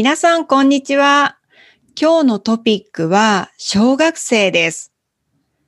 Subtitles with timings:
[0.00, 1.38] 皆さん、こんにちは。
[2.00, 4.92] 今日のトピックは、小学生です。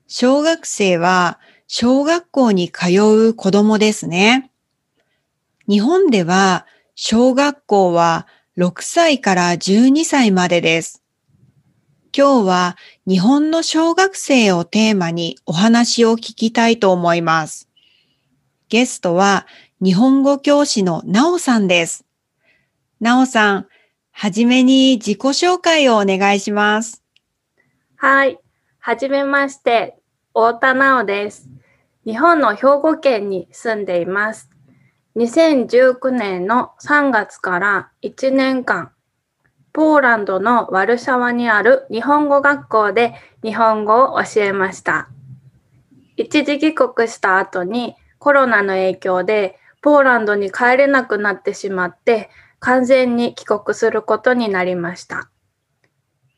[0.06, 4.52] 小学生は、小学校に通う子供ですね。
[5.68, 6.64] 日本では、
[6.94, 11.02] 小学校は6歳から12歳までです。
[12.16, 12.76] 今日は
[13.08, 17.68] 日本の小学生をテーマにお話を聞きたいと思います。
[18.68, 19.48] ゲストは
[19.82, 22.04] 日本語教師のなおさんです。
[23.00, 23.66] なおさん、
[24.22, 27.02] はじめに自己紹介をお願いします。
[27.96, 28.38] はい。
[28.78, 29.96] はじめまして、
[30.34, 31.48] 太田直です。
[32.04, 34.50] 日本の兵庫県に住んでいます。
[35.16, 38.92] 2019年の3月から1年間、
[39.72, 45.08] ポーランドのワルシャワにある日本語学校で日本語を教えました。
[46.18, 52.28] 一時帰国した後にコロナの影響でポーランドに帰れなくなってしまって
[52.60, 55.30] 完全に帰国することになりました。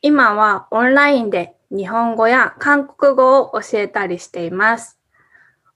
[0.01, 4.99] 今はオンラインで日本語や韓国語を教えたりしています。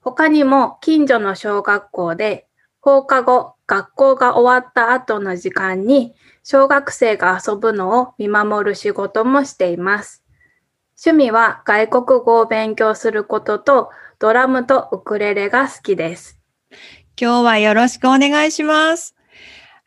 [0.01, 2.47] 他にも近所の小学校で
[2.79, 10.23] 放課後学校が終わった後の時間に小学生が遊ぶのを見守る仕事もしています。
[11.03, 16.39] 趣味は外国語を勉強することとドラムとウクレレが好きです。
[17.19, 19.16] 今日はよろしくお願いします。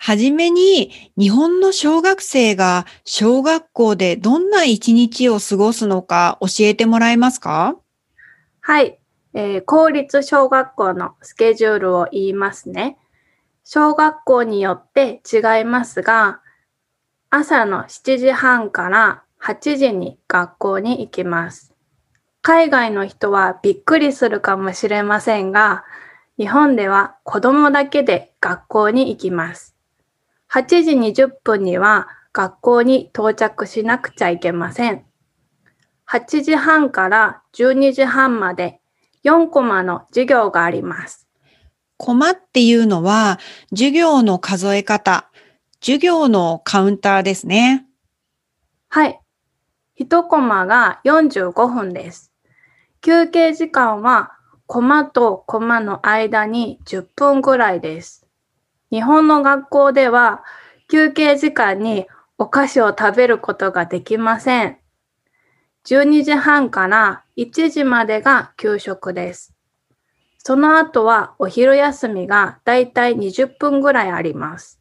[0.02, 7.76] はじめに日本の小学生が小学校でどんな一日を過ごすのか教えてもらえますか？
[8.62, 8.98] はい、
[9.34, 12.96] えー公立小学校のスケジュールを言いますね。
[13.62, 16.40] 小学校によって違いますが、
[17.28, 21.74] 朝の7時半から8時に学校に行きます。
[22.40, 25.84] 海外の人はびっくりするかもしれませんが、
[26.38, 29.76] 日本では子供だけで学校に行きます。
[30.52, 35.04] 8時20分には学校に到着しなくちゃいけません。
[36.08, 38.80] 8時半から12時半まで
[39.24, 41.28] 4コマの授業があります。
[41.96, 43.38] コマっていうのは
[43.70, 45.30] 授業の数え方、
[45.80, 47.86] 授業のカウンターですね。
[48.88, 49.20] はい。
[50.00, 52.32] 1コマが45分です。
[53.02, 54.32] 休憩時間は
[54.66, 58.26] コマとコマの間に10分ぐらいです。
[58.90, 60.42] 日本の学校では
[60.88, 62.06] 休憩時間に
[62.38, 64.78] お菓子を食べることができません。
[65.86, 69.54] 12時半から1時までが給食です。
[70.38, 74.80] その後はお昼休みがだいたい20分ぐらいあります。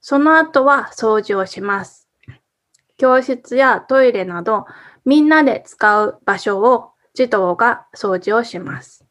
[0.00, 2.08] その後は掃除をします。
[2.96, 4.66] 教室やトイレなど
[5.04, 9.04] みんなで使う場所を児童が掃除をします。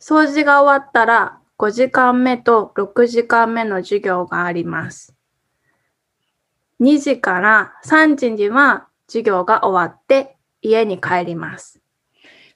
[0.00, 5.14] 掃除が終わったら5時間目と6時間目の授業があります。
[6.80, 11.78] 2時から3時には授業が終わって家に帰ります。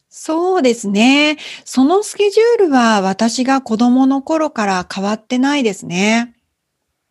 [0.08, 1.36] そうですね。
[1.66, 6.34] そのスケジュールは私が子供の頃から変わってないですね。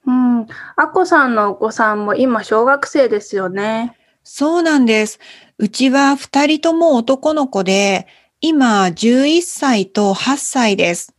[0.08, 3.96] うん、あこさんのお子さんも今小学生ですよね。
[4.24, 5.20] そうなんです。
[5.59, 8.08] うちは二人とも男の子で、
[8.42, 11.14] 今11歳と8歳です。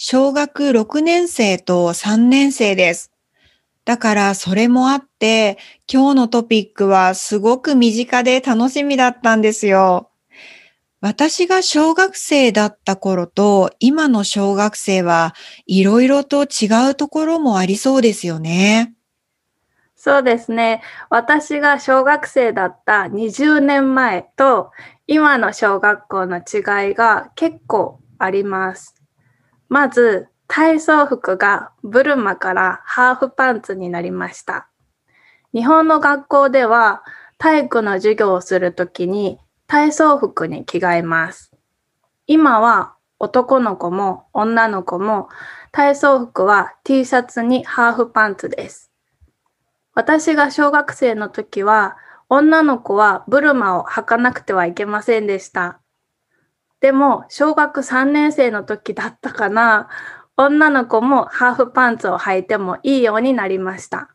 [0.00, 3.10] 小学6年生と3年生です。
[3.84, 5.58] だからそれもあって、
[5.92, 10.12] 今日のトピックはすごく身近で楽しみだったんですよ。
[11.00, 15.34] 私が小学生だった頃と今の小学生は
[15.66, 18.94] いろいろと違うところもありそうですよね。
[19.96, 20.80] そうですね。
[21.10, 24.70] 私が小学生だった20年前と
[25.08, 28.97] 今の小学校の違いが結構あります。
[29.68, 34.68] まず、体操服がブルマからハーフパンツになりました。
[35.52, 37.02] 日本の学校では
[37.36, 41.52] 体育の授業をするときに体操服に着替えます。
[42.26, 45.28] 今は男の子も女の子も
[45.70, 48.90] 体操服は T シャツにハーフパンツです。
[49.94, 51.96] 私が小学生の時は
[52.30, 55.80] 女の子はブルマを履かなくてはいけませんでした。
[56.80, 59.88] でも小学3年生の時だったかな
[60.36, 64.14] 女の子もハーフパンツを履いてもいいようになりました。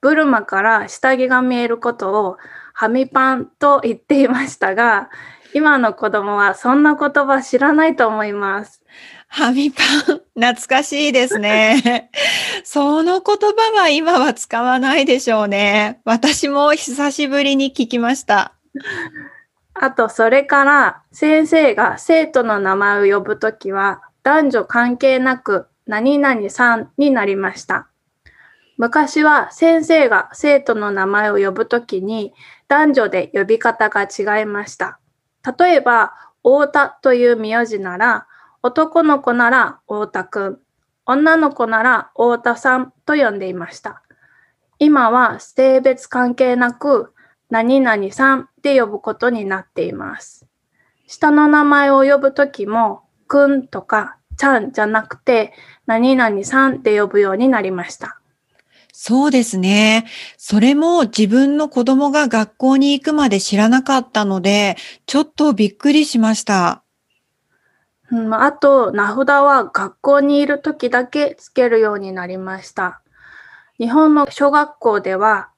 [0.00, 2.36] ブルマから下着が見えることを
[2.72, 5.10] ハミパンと言っていましたが、
[5.52, 8.82] 今の子供はそんな言葉知らないと思います。
[9.26, 12.10] ハミパン、懐かしいですね。
[12.62, 16.00] その言葉は今は使わないでしょうね。
[16.04, 18.52] 私も久しぶりに聞きました。
[19.74, 27.88] あと、それから先生が生徒の名前を呼ぶときは男女関係なく何々さんになりました。
[28.76, 32.32] 昔は先生が生徒の名前を呼ぶときに
[32.68, 34.98] 男女で呼び方が違いました。
[35.58, 38.26] 例えば、太田という名字なら、
[38.62, 40.58] 男の子なら太田くん、
[41.06, 44.02] 女の子なら太田さんと呼んでいました。
[44.78, 47.13] 今は性別関係なく、
[47.54, 50.44] 何々さんで呼ぶことになっています。
[51.06, 55.52] 下の名前を呼ぶときも、くんとかちゃんじゃなくて、
[55.86, 58.18] 何々さんって呼ぶようになりました。
[58.92, 60.04] そうですね。
[60.36, 64.76] それも自分の子供が学校に行くまで知らなかったので、
[65.06, 66.82] ちょっとびっくりしました。
[68.10, 73.00] うん、あと、名札は学校にいる時だけつけるようになりました。
[73.78, 75.50] 日本の小学校では、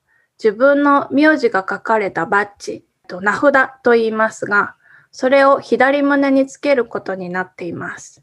[0.43, 4.77] 自分の名字が書かれたバッジ、名札と言いますが、
[5.11, 8.23] それを左胸につけることになっています。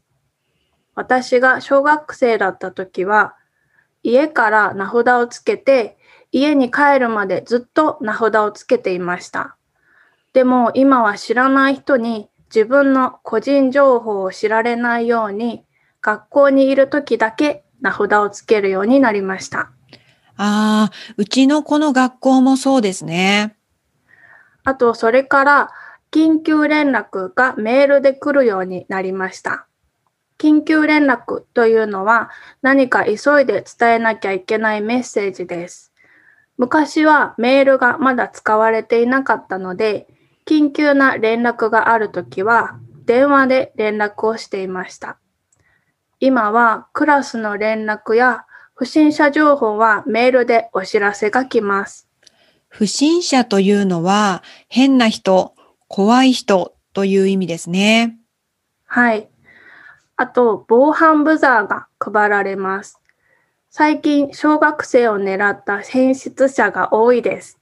[0.94, 3.34] 私が小学生だった時は、
[4.02, 5.98] 家から名札をつけて、
[6.30, 9.56] 家に帰るまでずっと名札をつけていました。
[10.32, 15.64] でも今は知らない人に自分の個人情報を知られないように、
[16.00, 19.72] 学校にいる時だけ名札をつけるようになりました。
[20.36, 23.56] ああ、うちの子の学校もそうですね。
[24.64, 25.70] あと、それから
[26.10, 29.66] 緊急連絡がメールで来るようになりました。
[30.38, 32.30] 緊急連絡というのは
[32.62, 35.92] 何か急いで伝えなきゃいけないメッセージです。
[36.56, 40.06] 昔はメールがまだ使われていなかったので、
[40.46, 45.18] 緊急な連絡があるときは電話で連絡をしていました。
[46.20, 52.08] 今はクラスの連絡や不審者情報はメールでお知らせが来ます。
[52.68, 55.54] 不審者というのは変な人、
[55.86, 58.18] 怖い人という意味ですね。
[58.84, 59.28] はい。
[60.16, 63.00] あと、防犯ブザーが配られます。
[63.70, 67.60] 最近、小学生を狙った変質者が多いです。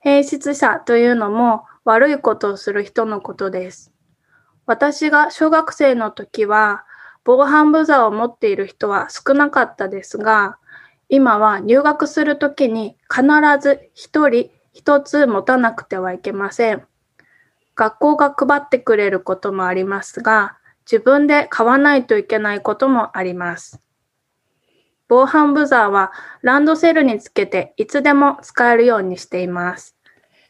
[0.00, 3.90] 変質者というのも悪いことをする人のことです。
[4.66, 6.84] 私が小学生の時は、
[7.26, 10.58] 防犯ブザーを持っている人は少なかったですが、
[11.08, 13.24] 今は入学するときに必
[13.60, 16.86] ず一人一つ持たなくてはいけません。
[17.74, 20.56] 学校が配ってくれることもありますが、
[20.90, 23.80] 自分で買わないといけないこともあります。
[25.08, 26.12] 防犯ブザーは
[26.42, 29.96] ランドセルにつけていつでも使えるようにしています。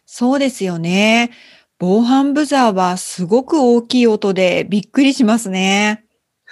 [0.04, 1.30] そうですよね。
[1.78, 6.05] 防犯ブザーはすごく大きい音でびっくりしますね。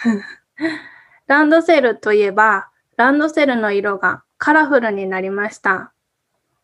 [1.27, 5.93] ランドセルといえば、ランドセルの色がカラフルになりました。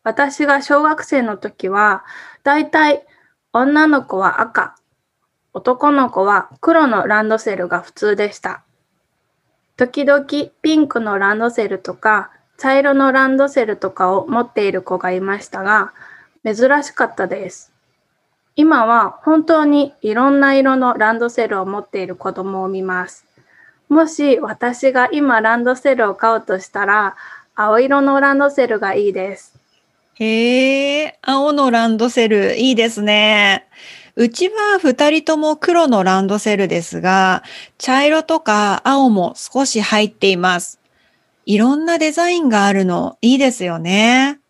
[0.03, 2.03] 私が小学生の時は、
[2.43, 3.05] だいたい
[3.53, 4.75] 女の子は赤、
[5.53, 8.63] 男の子は黒のランドセルが普通でした。
[9.77, 10.25] 時々
[10.61, 15.93] ピンクのランドセルとか茶色のランドセルとかを持っている子がいましたが、
[16.45, 17.73] 珍しかったです。
[18.55, 23.25] 今は本当にいろんな色のランドセルを持っている子供を見ます。
[23.91, 27.17] もし私が今ランドセルを買おうとしたら、
[27.55, 29.59] 青色のランドセルがいいです。
[30.13, 33.67] へえ、青のランドセルいいですね。
[34.15, 37.43] うちは二人とも黒のランドセルですが、
[37.77, 40.79] 茶色とか青も少し入っています。
[41.45, 44.40] いろんなデザインがあるのいいですよね。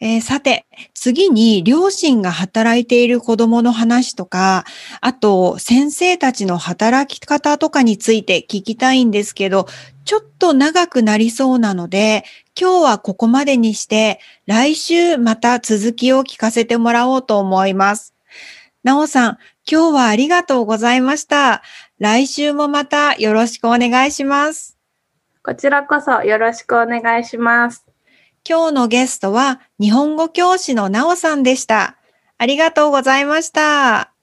[0.00, 4.64] えー、さて、次に両親が働いている子供の話とか、
[5.00, 9.66] あと先生たちの働き方とかについて聞きたいんですけど、
[10.04, 12.24] ちょっと長くなりそうなので、
[12.60, 18.14] 今日はここまでにして、来週また続きを聞かせてもらおうと思います。
[18.84, 19.38] なおさん、
[19.70, 21.62] 今日はありがとうございました。
[21.98, 24.76] 来週もまたよろしくお願いします。
[25.42, 27.85] こちらこそよろしくお願いします。
[28.48, 31.96] 今日のゲストは日本語教師のなおさんでした。
[32.38, 34.15] ありがとうございました。